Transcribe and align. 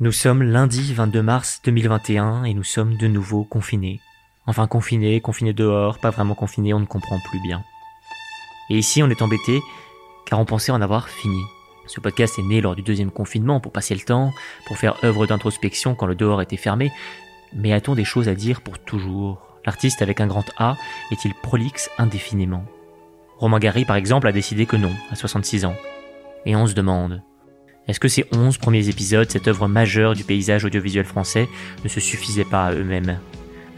Nous 0.00 0.12
sommes 0.12 0.44
lundi 0.44 0.94
22 0.94 1.22
mars 1.22 1.60
2021 1.64 2.44
et 2.44 2.54
nous 2.54 2.62
sommes 2.62 2.96
de 2.98 3.08
nouveau 3.08 3.42
confinés. 3.42 4.00
Enfin 4.46 4.68
confinés, 4.68 5.20
confinés 5.20 5.52
dehors, 5.52 5.98
pas 5.98 6.10
vraiment 6.10 6.36
confinés, 6.36 6.72
on 6.72 6.78
ne 6.78 6.86
comprend 6.86 7.18
plus 7.18 7.40
bien. 7.40 7.64
Et 8.70 8.78
ici 8.78 9.02
on 9.02 9.10
est 9.10 9.22
embêté 9.22 9.60
car 10.24 10.38
on 10.38 10.44
pensait 10.44 10.70
en 10.70 10.80
avoir 10.82 11.08
fini. 11.08 11.42
Ce 11.88 11.98
podcast 11.98 12.38
est 12.38 12.44
né 12.44 12.60
lors 12.60 12.76
du 12.76 12.82
deuxième 12.82 13.10
confinement 13.10 13.58
pour 13.58 13.72
passer 13.72 13.96
le 13.96 14.02
temps, 14.02 14.30
pour 14.68 14.78
faire 14.78 14.94
œuvre 15.02 15.26
d'introspection 15.26 15.96
quand 15.96 16.06
le 16.06 16.14
dehors 16.14 16.42
était 16.42 16.56
fermé. 16.56 16.92
Mais 17.52 17.72
a-t-on 17.72 17.96
des 17.96 18.04
choses 18.04 18.28
à 18.28 18.36
dire 18.36 18.60
pour 18.60 18.78
toujours? 18.78 19.40
L'artiste 19.66 20.00
avec 20.00 20.20
un 20.20 20.28
grand 20.28 20.48
A 20.58 20.76
est-il 21.10 21.34
prolixe 21.34 21.90
indéfiniment? 21.98 22.64
Romain 23.38 23.58
Gary 23.58 23.84
par 23.84 23.96
exemple 23.96 24.28
a 24.28 24.32
décidé 24.32 24.64
que 24.64 24.76
non, 24.76 24.92
à 25.10 25.16
66 25.16 25.64
ans. 25.64 25.74
Et 26.46 26.54
on 26.54 26.68
se 26.68 26.74
demande, 26.74 27.20
est-ce 27.88 28.00
que 28.00 28.08
ces 28.08 28.26
11 28.32 28.58
premiers 28.58 28.88
épisodes, 28.90 29.30
cette 29.30 29.48
œuvre 29.48 29.66
majeure 29.66 30.14
du 30.14 30.22
paysage 30.22 30.64
audiovisuel 30.64 31.06
français, 31.06 31.48
ne 31.82 31.88
se 31.88 32.00
suffisaient 32.00 32.44
pas 32.44 32.66
à 32.66 32.72
eux-mêmes? 32.74 33.18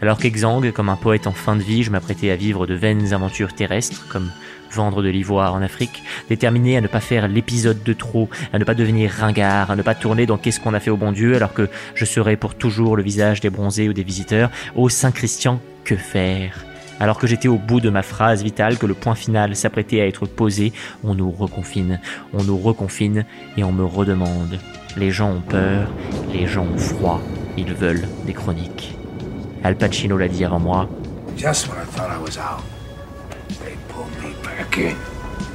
Alors 0.01 0.17
qu'Exang, 0.17 0.69
comme 0.71 0.89
un 0.89 0.97
poète 0.97 1.27
en 1.27 1.31
fin 1.31 1.55
de 1.55 1.61
vie, 1.61 1.83
je 1.83 1.91
m'apprêtais 1.91 2.29
à 2.29 2.35
vivre 2.35 2.67
de 2.67 2.73
vaines 2.73 3.13
aventures 3.13 3.53
terrestres, 3.53 4.07
comme 4.09 4.31
vendre 4.71 5.01
de 5.01 5.09
l'ivoire 5.09 5.53
en 5.53 5.61
Afrique, 5.61 6.03
déterminé 6.27 6.75
à 6.75 6.81
ne 6.81 6.87
pas 6.87 6.99
faire 6.99 7.27
l'épisode 7.27 7.83
de 7.83 7.93
trop, 7.93 8.29
à 8.51 8.59
ne 8.59 8.63
pas 8.63 8.73
devenir 8.73 9.11
ringard, 9.11 9.71
à 9.71 9.75
ne 9.75 9.81
pas 9.81 9.95
tourner 9.95 10.25
dans 10.25 10.37
Qu'est-ce 10.37 10.59
qu'on 10.59 10.73
a 10.73 10.79
fait 10.79 10.89
au 10.89 10.97
bon 10.97 11.11
Dieu 11.11 11.35
alors 11.35 11.53
que 11.53 11.69
je 11.93 12.05
serai 12.05 12.35
pour 12.35 12.55
toujours 12.55 12.97
le 12.97 13.03
visage 13.03 13.41
des 13.41 13.49
bronzés 13.49 13.87
ou 13.89 13.93
des 13.93 14.03
visiteurs. 14.03 14.49
Ô 14.75 14.89
Saint 14.89 15.11
Christian, 15.11 15.61
que 15.83 15.95
faire? 15.95 16.70
Alors 17.01 17.17
que 17.17 17.25
j'étais 17.25 17.47
au 17.47 17.57
bout 17.57 17.81
de 17.81 17.89
ma 17.89 18.03
phrase 18.03 18.43
vitale, 18.43 18.77
que 18.77 18.85
le 18.85 18.93
point 18.93 19.15
final 19.15 19.55
s'apprêtait 19.55 20.01
à 20.01 20.05
être 20.05 20.27
posé, 20.27 20.71
on 21.03 21.15
nous 21.15 21.31
reconfine, 21.31 21.99
on 22.31 22.43
nous 22.43 22.59
reconfine 22.59 23.25
et 23.57 23.63
on 23.63 23.71
me 23.71 23.83
redemande. 23.83 24.59
Les 24.97 25.09
gens 25.09 25.31
ont 25.31 25.41
peur, 25.41 25.89
les 26.31 26.45
gens 26.45 26.63
ont 26.63 26.77
froid, 26.77 27.19
ils 27.57 27.73
veulent 27.73 28.07
des 28.27 28.33
chroniques. 28.33 28.95
Al 29.63 29.77
Pacino 29.77 30.15
l'a 30.15 30.27
dit 30.27 30.45
avant 30.45 30.59
moi. 30.59 30.89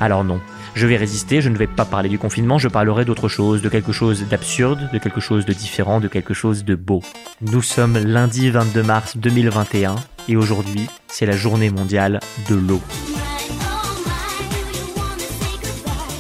Alors 0.01 0.25
non, 0.25 0.41
je 0.77 0.87
vais 0.87 0.97
résister, 0.97 1.41
je 1.41 1.49
ne 1.49 1.57
vais 1.57 1.67
pas 1.67 1.87
parler 1.87 2.11
du 2.11 2.19
confinement, 2.19 2.59
je 2.59 2.69
parlerai 2.69 3.07
d'autre 3.07 3.29
chose, 3.29 3.63
de 3.63 3.69
quelque 3.71 3.93
chose 3.93 4.29
d'absurde, 4.29 4.91
de 4.93 4.99
quelque 4.99 5.21
chose 5.21 5.47
de 5.47 5.55
différent, 5.55 6.01
de 6.01 6.09
quelque 6.09 6.35
chose 6.35 6.65
de 6.65 6.75
beau. 6.75 7.03
Nous 7.41 7.63
sommes 7.63 7.97
lundi 7.97 8.51
22 8.51 8.83
mars 8.83 9.17
2021 9.17 9.97
et 10.29 10.37
aujourd'hui, 10.37 10.87
c'est 11.09 11.25
la 11.25 11.37
journée 11.37 11.71
mondiale 11.71 12.21
de 12.51 12.57
l'eau. 12.57 12.83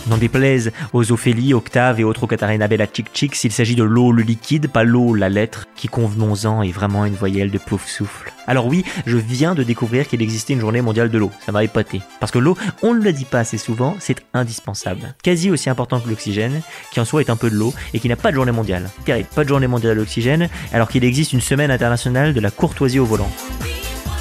N'en 0.06 0.18
déplaise 0.18 0.70
aux 0.92 1.10
Ophélie, 1.10 1.52
Octave 1.52 1.98
et 1.98 2.04
autres 2.04 2.28
Katarina 2.28 2.68
Bella 2.68 2.86
Chic 3.12 3.34
s'il 3.34 3.50
s'agit 3.50 3.74
de 3.74 3.82
l'eau, 3.82 4.12
le 4.12 4.22
liquide, 4.22 4.68
pas 4.68 4.84
l'eau, 4.84 5.14
la 5.14 5.28
lettre, 5.28 5.66
qui 5.74 5.88
convenons-en 5.88 6.62
est 6.62 6.70
vraiment 6.70 7.04
une 7.04 7.14
voyelle 7.14 7.50
de 7.50 7.58
pauvre 7.58 7.88
souffle. 7.88 8.32
Alors 8.46 8.66
oui, 8.66 8.84
je 9.06 9.16
viens 9.16 9.56
de 9.56 9.64
découvrir 9.64 10.06
qu'il 10.06 10.22
existait 10.22 10.52
une 10.52 10.60
journée 10.60 10.80
mondiale 10.80 11.10
de 11.10 11.18
l'eau. 11.18 11.32
Ça 11.44 11.50
m'a 11.50 11.64
épaté. 11.64 12.02
Parce 12.20 12.30
que 12.30 12.38
l'eau, 12.38 12.56
on 12.82 12.94
ne 12.94 13.02
le 13.02 13.12
dit 13.12 13.24
pas 13.24 13.40
assez 13.40 13.58
souvent, 13.58 13.96
c'est 13.98 14.22
indispensable. 14.32 15.14
Quasi 15.24 15.50
aussi 15.50 15.70
important 15.70 15.98
que 15.98 16.08
l'oxygène, 16.08 16.62
qui 16.92 17.00
en 17.00 17.04
soi 17.04 17.20
est 17.20 17.30
un 17.30 17.36
peu 17.36 17.50
de 17.50 17.56
l'eau, 17.56 17.74
et 17.92 17.98
qui 17.98 18.08
n'a 18.08 18.16
pas 18.16 18.30
de 18.30 18.36
journée 18.36 18.52
mondiale. 18.52 18.88
Terrible, 19.04 19.28
pas 19.34 19.42
de 19.42 19.48
journée 19.48 19.66
mondiale 19.66 19.94
de 19.94 20.00
l'oxygène, 20.00 20.48
alors 20.72 20.88
qu'il 20.88 21.04
existe 21.04 21.32
une 21.32 21.40
semaine 21.40 21.72
internationale 21.72 22.32
de 22.32 22.40
la 22.40 22.52
courtoisie 22.52 23.00
au 23.00 23.06
volant. 23.06 23.30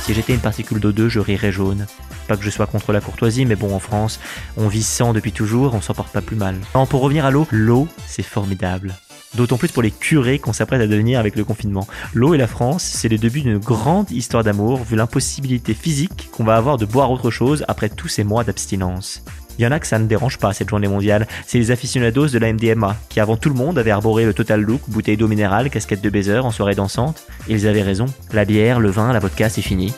Si 0.01 0.15
j'étais 0.15 0.33
une 0.33 0.39
particule 0.39 0.79
d'O2, 0.79 1.09
je 1.09 1.19
rirais 1.19 1.51
jaune. 1.51 1.85
Pas 2.27 2.37
que 2.37 2.43
je 2.43 2.49
sois 2.49 2.67
contre 2.67 2.91
la 2.91 3.01
courtoisie, 3.01 3.45
mais 3.45 3.55
bon, 3.55 3.73
en 3.75 3.79
France, 3.79 4.19
on 4.57 4.67
vit 4.67 4.83
sans 4.83 5.13
depuis 5.13 5.31
toujours, 5.31 5.73
on 5.73 5.81
s'en 5.81 5.93
porte 5.93 6.11
pas 6.11 6.21
plus 6.21 6.35
mal. 6.35 6.55
Alors, 6.73 6.87
pour 6.87 7.01
revenir 7.01 7.25
à 7.25 7.31
l'eau, 7.31 7.47
l'eau, 7.51 7.87
c'est 8.07 8.23
formidable. 8.23 8.95
D'autant 9.35 9.57
plus 9.57 9.71
pour 9.71 9.83
les 9.83 9.91
curés 9.91 10.39
qu'on 10.39 10.53
s'apprête 10.53 10.81
à 10.81 10.87
devenir 10.87 11.19
avec 11.19 11.35
le 11.35 11.43
confinement. 11.43 11.87
L'eau 12.13 12.33
et 12.33 12.37
la 12.37 12.47
France, 12.47 12.83
c'est 12.83 13.09
le 13.09 13.17
début 13.17 13.41
d'une 13.41 13.57
grande 13.57 14.09
histoire 14.11 14.43
d'amour, 14.43 14.83
vu 14.83 14.95
l'impossibilité 14.95 15.73
physique 15.73 16.29
qu'on 16.31 16.45
va 16.45 16.55
avoir 16.55 16.77
de 16.77 16.85
boire 16.85 17.11
autre 17.11 17.31
chose 17.31 17.65
après 17.67 17.89
tous 17.89 18.07
ces 18.07 18.23
mois 18.23 18.45
d'abstinence. 18.45 19.23
Il 19.57 19.63
y 19.63 19.67
en 19.67 19.71
a 19.71 19.79
que 19.79 19.87
ça 19.87 19.99
ne 19.99 20.07
dérange 20.07 20.37
pas 20.37 20.53
cette 20.53 20.69
journée 20.69 20.87
mondiale. 20.87 21.27
C'est 21.45 21.57
les 21.57 21.71
aficionados 21.71 22.27
de 22.27 22.39
la 22.39 22.51
MDMA, 22.51 22.95
qui 23.09 23.19
avant 23.19 23.37
tout 23.37 23.49
le 23.49 23.55
monde 23.55 23.77
avaient 23.77 23.91
arboré 23.91 24.25
le 24.25 24.33
total 24.33 24.61
look, 24.61 24.81
bouteille 24.87 25.17
d'eau 25.17 25.27
minérale, 25.27 25.69
casquette 25.69 26.01
de 26.01 26.09
baiser 26.09 26.39
en 26.39 26.51
soirée 26.51 26.75
dansante. 26.75 27.23
Et 27.47 27.53
ils 27.53 27.67
avaient 27.67 27.81
raison. 27.81 28.05
La 28.33 28.45
bière, 28.45 28.79
le 28.79 28.89
vin, 28.89 29.13
la 29.13 29.19
vodka, 29.19 29.49
c'est 29.49 29.61
fini. 29.61 29.93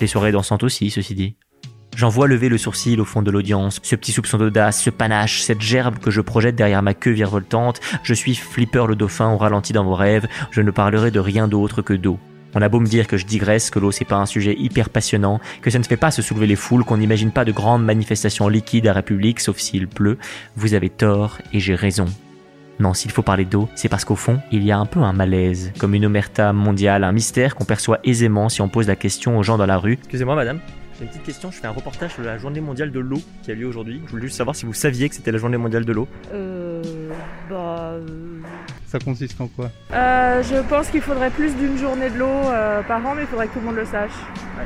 Les 0.00 0.06
soirées 0.06 0.32
dansantes 0.32 0.62
aussi, 0.62 0.90
ceci 0.90 1.14
dit. 1.14 1.34
J'en 1.96 2.08
vois 2.08 2.28
lever 2.28 2.48
le 2.48 2.56
sourcil 2.56 3.00
au 3.00 3.04
fond 3.04 3.20
de 3.20 3.30
l'audience, 3.30 3.80
ce 3.82 3.96
petit 3.96 4.12
soupçon 4.12 4.38
d'audace, 4.38 4.80
ce 4.80 4.90
panache, 4.90 5.42
cette 5.42 5.60
gerbe 5.60 5.98
que 5.98 6.10
je 6.10 6.20
projette 6.20 6.56
derrière 6.56 6.82
ma 6.82 6.94
queue 6.94 7.10
virevoltante. 7.10 7.80
Je 8.02 8.14
suis 8.14 8.34
Flipper 8.34 8.86
le 8.88 8.96
dauphin 8.96 9.30
au 9.30 9.36
ralenti 9.36 9.72
dans 9.72 9.84
vos 9.84 9.94
rêves, 9.94 10.26
je 10.50 10.62
ne 10.62 10.70
parlerai 10.70 11.10
de 11.10 11.20
rien 11.20 11.48
d'autre 11.48 11.82
que 11.82 11.92
d'eau. 11.92 12.18
On 12.54 12.62
a 12.62 12.68
beau 12.68 12.80
me 12.80 12.86
dire 12.86 13.06
que 13.06 13.16
je 13.16 13.26
digresse, 13.26 13.70
que 13.70 13.78
l'eau 13.78 13.92
c'est 13.92 14.04
pas 14.04 14.16
un 14.16 14.26
sujet 14.26 14.56
hyper 14.58 14.88
passionnant, 14.88 15.40
que 15.60 15.70
ça 15.70 15.78
ne 15.78 15.84
fait 15.84 15.96
pas 15.96 16.10
se 16.10 16.22
soulever 16.22 16.46
les 16.46 16.56
foules, 16.56 16.84
qu'on 16.84 16.96
n'imagine 16.96 17.32
pas 17.32 17.44
de 17.44 17.52
grandes 17.52 17.84
manifestations 17.84 18.48
liquides 18.48 18.86
à 18.86 18.92
République, 18.92 19.40
sauf 19.40 19.58
s'il 19.58 19.86
pleut, 19.86 20.18
vous 20.56 20.74
avez 20.74 20.88
tort 20.88 21.38
et 21.52 21.60
j'ai 21.60 21.74
raison. 21.74 22.06
Non, 22.80 22.94
s'il 22.94 23.10
faut 23.10 23.22
parler 23.22 23.44
d'eau, 23.44 23.68
c'est 23.74 23.90
parce 23.90 24.06
qu'au 24.06 24.16
fond, 24.16 24.40
il 24.50 24.64
y 24.64 24.72
a 24.72 24.78
un 24.78 24.86
peu 24.86 25.00
un 25.00 25.12
malaise, 25.12 25.70
comme 25.78 25.94
une 25.94 26.06
omerta 26.06 26.54
mondiale, 26.54 27.04
un 27.04 27.12
mystère 27.12 27.54
qu'on 27.54 27.66
perçoit 27.66 28.00
aisément 28.04 28.48
si 28.48 28.62
on 28.62 28.68
pose 28.70 28.88
la 28.88 28.96
question 28.96 29.38
aux 29.38 29.42
gens 29.42 29.58
dans 29.58 29.66
la 29.66 29.76
rue. 29.76 29.92
Excusez-moi 29.92 30.34
madame, 30.34 30.60
j'ai 30.96 31.02
une 31.04 31.08
petite 31.08 31.24
question, 31.24 31.50
je 31.50 31.58
fais 31.58 31.66
un 31.66 31.72
reportage 31.72 32.14
sur 32.14 32.22
la 32.22 32.38
journée 32.38 32.60
mondiale 32.60 32.90
de 32.90 33.00
l'eau 33.00 33.20
qui 33.42 33.50
a 33.50 33.54
lieu 33.54 33.66
aujourd'hui. 33.66 34.00
Je 34.06 34.10
voulais 34.10 34.22
juste 34.22 34.36
savoir 34.36 34.56
si 34.56 34.64
vous 34.64 34.72
saviez 34.72 35.10
que 35.10 35.14
c'était 35.14 35.32
la 35.32 35.38
journée 35.38 35.58
mondiale 35.58 35.84
de 35.84 35.92
l'eau. 35.92 36.08
Euh. 36.32 36.82
Bah. 37.50 37.92
euh, 37.92 38.29
Ça 38.90 38.98
consiste 38.98 39.40
en 39.40 39.46
quoi 39.46 39.70
euh, 39.92 40.42
je 40.42 40.56
pense 40.68 40.88
qu'il 40.88 41.00
faudrait 41.00 41.30
plus 41.30 41.54
d'une 41.54 41.78
journée 41.78 42.10
de 42.10 42.18
l'eau 42.18 42.26
euh, 42.26 42.82
par 42.82 43.04
an, 43.06 43.14
mais 43.14 43.22
il 43.22 43.28
faudrait 43.28 43.46
que 43.46 43.52
tout 43.52 43.60
le 43.60 43.66
monde 43.66 43.76
le 43.76 43.84
sache. 43.84 44.10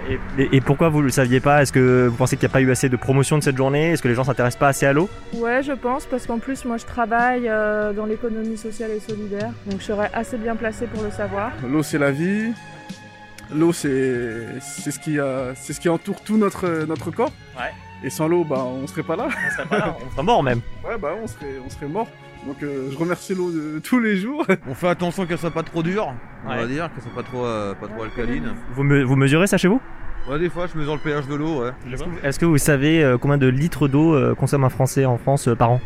Et, 0.09 0.43
et- 0.43 0.57
et 0.57 0.61
pourquoi 0.63 0.89
vous 0.89 1.03
le 1.03 1.11
saviez 1.11 1.41
pas? 1.41 1.61
Est-ce 1.61 1.73
que 1.73 2.07
vous 2.09 2.17
pensez 2.17 2.37
qu'il 2.39 2.47
n'y 2.49 2.53
a 2.53 2.55
pas 2.55 2.63
eu 2.63 2.71
assez 2.71 2.89
de 2.89 2.97
promotion 2.97 3.37
de 3.37 3.43
cette 3.43 3.57
journée? 3.59 3.91
Est-ce 3.91 4.01
que 4.03 4.09
les 4.09 4.15
gens 4.15 4.25
s'intéressent 4.25 4.59
pas 4.61 4.69
assez 4.69 4.87
à 4.87 4.95
l'eau? 4.95 5.11
Ouais, 5.35 5.63
je 5.63 5.73
pense, 5.73 6.07
parce 6.07 6.27
qu'en 6.27 6.39
plus, 6.39 6.65
moi, 6.65 6.79
je 6.79 6.87
travaille 6.87 7.49
euh, 7.51 7.93
dans 7.93 8.07
l'économie 8.07 8.57
sociale 8.57 8.93
et 8.93 9.01
solidaire, 9.01 9.51
donc 9.67 9.81
je 9.81 9.85
serais 9.85 10.11
assez 10.15 10.39
bien 10.39 10.57
placée 10.57 10.87
pour 10.87 11.03
le 11.03 11.11
savoir. 11.11 11.53
L'eau 11.69 11.83
c'est 11.83 11.99
la 11.99 12.11
vie. 12.11 12.53
L'eau 13.55 13.75
c'est 13.75 14.47
c'est 14.63 14.91
ce 14.91 14.99
qui 14.99 15.17
ce 15.17 15.79
qui 15.81 15.89
entoure 15.91 16.23
tout 16.23 16.39
notre 16.39 16.87
notre 16.89 17.11
corps. 17.11 17.33
Ouais. 17.59 17.71
Et 18.05 18.11
sans 18.11 18.29
l'eau 18.29 18.45
bah 18.45 18.63
on 18.65 18.87
serait 18.87 19.03
pas 19.03 19.17
là. 19.17 19.27
On 19.29 19.51
serait 19.57 19.67
pas 19.69 19.79
là, 19.79 19.97
on 20.07 20.11
serait 20.13 20.23
mort 20.23 20.43
même. 20.43 20.61
Ouais 20.87 20.99
bah 21.01 21.15
on 21.23 21.27
serait 21.27 21.55
on 21.65 21.71
serait 21.71 21.89
mort. 21.89 22.07
Donc 22.47 22.63
euh, 22.63 22.91
je 22.93 22.99
remercie 22.99 23.35
l'eau 23.35 23.51
de 23.51 23.79
tous 23.79 23.99
les 23.99 24.17
jours. 24.19 24.45
On 24.69 24.75
fait 24.75 24.89
attention 24.89 25.25
qu'elle 25.25 25.39
soit 25.39 25.51
pas 25.51 25.63
trop 25.63 25.83
dure, 25.83 26.13
on 26.45 26.51
Ouais. 26.51 26.57
va 26.59 26.67
dire, 26.67 26.91
qu'elle 26.93 27.03
soit 27.03 27.15
pas 27.15 27.23
trop, 27.23 27.43
euh, 27.47 27.73
pas 27.73 27.89
trop 27.89 28.03
alcaline. 28.03 28.53
Vous, 28.75 28.83
me- 28.83 29.03
vous 29.03 29.17
mesurez 29.17 29.47
ça 29.47 29.57
chez 29.57 29.67
vous? 29.69 29.81
Ouais, 30.29 30.39
des 30.39 30.51
fois, 30.51 30.67
je 30.67 30.77
mesure 30.79 30.93
le 30.95 31.01
pH 31.01 31.27
de 31.27 31.35
l'eau, 31.37 31.63
ouais. 31.63 31.71
Est-ce 31.91 32.05
que, 32.05 32.09
vous- 32.11 32.19
est-ce 32.23 32.39
que 32.39 32.45
vous 32.45 32.59
savez 32.59 33.03
euh, 33.03 33.17
combien 33.17 33.39
de 33.39 33.47
litres 33.47 33.89
d'eau 33.89 34.15
euh, 34.15 34.35
consomme 34.35 34.65
un 34.65 34.69
Français 34.69 35.07
en 35.07 35.17
France 35.17 35.49
euh, 35.49 35.55
par 35.55 35.71
an? 35.71 35.81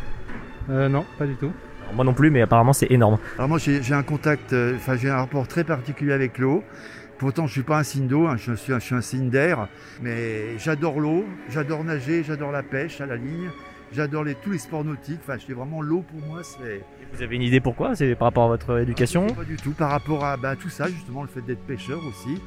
Euh, 0.69 0.89
non, 0.89 1.05
pas 1.17 1.27
du 1.27 1.37
tout. 1.37 1.53
Alors, 1.85 1.95
Moi 1.95 2.05
non 2.05 2.13
plus, 2.15 2.31
mais 2.33 2.41
apparemment 2.43 2.73
c'est 2.73 2.91
énorme. 2.91 3.19
Alors 3.37 3.49
moi 3.49 3.59
j'ai 3.59 3.95
un 3.95 4.03
contact, 4.03 4.53
euh, 4.53 4.75
enfin 4.75 4.97
j'ai 4.97 5.09
un 5.11 5.17
rapport 5.19 5.47
très 5.47 5.63
particulier 5.63 6.13
avec 6.13 6.39
l'eau. 6.39 6.65
Pourtant 7.19 7.47
je 7.49 7.53
suis 7.53 7.63
pas 7.63 7.79
un 7.79 7.83
signe 7.83 8.07
hein, 8.29 8.37
je, 8.37 8.53
suis, 8.53 8.73
un- 8.73 8.79
je 8.79 8.85
suis 8.85 8.95
un 8.95 9.01
signe 9.01 9.29
d'air. 9.29 9.69
Mais 10.03 10.57
j'adore 10.59 11.01
l'eau, 11.01 11.25
j'adore 11.49 11.83
nager, 11.85 12.23
j'adore 12.23 12.53
la 12.53 12.63
pêche 12.63 13.01
à 13.01 13.07
la 13.07 13.17
ligne, 13.17 13.51
j'adore 13.93 14.25
les, 14.25 14.35
tous 14.35 14.51
les 14.51 14.59
sports 14.59 14.85
nautiques. 14.85 15.21
Enfin 15.23 15.39
c'est 15.45 15.53
vraiment 15.53 15.83
l'eau 15.83 16.03
pour 16.03 16.21
moi 16.29 16.43
c'est... 16.43 16.83
Vous 17.13 17.23
avez 17.23 17.37
une 17.37 17.43
idée 17.43 17.61
pourquoi 17.61 17.97
C'est 17.97 18.15
par 18.15 18.27
rapport 18.27 18.45
à 18.45 18.49
votre 18.49 18.81
éducation? 18.81 19.27
Pas 19.29 19.45
du 19.45 19.57
tout 19.57 19.73
par 19.73 19.91
rapport 19.91 20.25
à 20.25 20.37
bah, 20.37 20.57
tout 20.57 20.69
ça 20.69 20.89
justement 20.89 21.23
le 21.23 21.29
fait 21.29 21.41
d'être 21.41 21.63
pêcheur 21.63 21.99
aussi. 22.07 22.41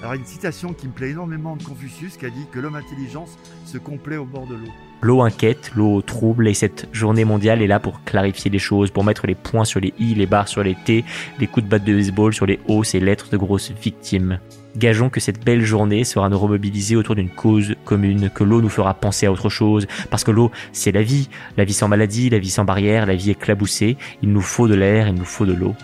Alors 0.00 0.14
une 0.14 0.24
citation 0.24 0.72
qui 0.72 0.88
me 0.88 0.92
plaît 0.92 1.10
énormément 1.10 1.56
de 1.56 1.62
Confucius 1.62 2.16
qui 2.16 2.26
a 2.26 2.30
dit 2.30 2.46
que 2.50 2.58
l'homme 2.58 2.76
intelligence 2.76 3.38
se 3.64 3.78
complaît 3.78 4.16
au 4.16 4.24
bord 4.24 4.46
de 4.46 4.54
l'eau. 4.54 4.72
L'eau 5.02 5.20
inquiète, 5.20 5.72
l'eau 5.76 6.00
trouble, 6.00 6.48
et 6.48 6.54
cette 6.54 6.88
journée 6.92 7.26
mondiale 7.26 7.60
est 7.60 7.66
là 7.66 7.78
pour 7.78 8.02
clarifier 8.04 8.50
les 8.50 8.58
choses, 8.58 8.90
pour 8.90 9.04
mettre 9.04 9.26
les 9.26 9.34
points 9.34 9.66
sur 9.66 9.78
les 9.78 9.92
i, 9.98 10.14
les 10.14 10.24
barres 10.24 10.48
sur 10.48 10.62
les 10.62 10.74
t, 10.74 11.04
les 11.38 11.46
coups 11.46 11.64
de 11.64 11.70
batte 11.70 11.84
de 11.84 11.94
baseball 11.94 12.32
sur 12.32 12.46
les 12.46 12.58
o, 12.66 12.82
ces 12.82 12.98
lettres 12.98 13.28
de 13.28 13.36
grosses 13.36 13.70
victimes. 13.72 14.40
Gageons 14.76 15.08
que 15.08 15.20
cette 15.20 15.44
belle 15.44 15.64
journée 15.64 16.04
sera 16.04 16.28
nous 16.28 16.38
remobiliser 16.38 16.96
autour 16.96 17.14
d'une 17.14 17.30
cause 17.30 17.74
commune, 17.84 18.30
que 18.30 18.44
l'eau 18.44 18.60
nous 18.60 18.68
fera 18.68 18.92
penser 18.94 19.26
à 19.26 19.32
autre 19.32 19.48
chose, 19.48 19.86
parce 20.10 20.22
que 20.22 20.30
l'eau, 20.30 20.50
c'est 20.72 20.92
la 20.92 21.02
vie, 21.02 21.28
la 21.56 21.64
vie 21.64 21.72
sans 21.72 21.88
maladie, 21.88 22.28
la 22.28 22.38
vie 22.38 22.50
sans 22.50 22.64
barrière, 22.64 23.06
la 23.06 23.14
vie 23.14 23.30
éclaboussée, 23.30 23.96
il 24.22 24.30
nous 24.30 24.42
faut 24.42 24.68
de 24.68 24.74
l'air, 24.74 25.08
il 25.08 25.14
nous 25.14 25.24
faut 25.24 25.46
de 25.46 25.54
l'eau. 25.54 25.74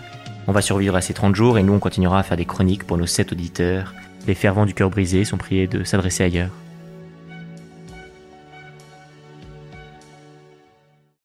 On 0.47 0.51
va 0.51 0.61
survivre 0.61 0.95
à 0.95 1.01
ces 1.01 1.13
30 1.13 1.35
jours 1.35 1.57
et 1.57 1.63
nous 1.63 1.73
on 1.73 1.79
continuera 1.79 2.19
à 2.19 2.23
faire 2.23 2.37
des 2.37 2.45
chroniques 2.45 2.83
pour 2.83 2.97
nos 2.97 3.05
7 3.07 3.31
auditeurs. 3.31 3.95
Les 4.27 4.35
fervents 4.35 4.65
du 4.65 4.73
cœur 4.73 4.89
brisé 4.89 5.25
sont 5.25 5.37
priés 5.37 5.67
de 5.67 5.83
s'adresser 5.83 6.23
ailleurs. 6.23 6.62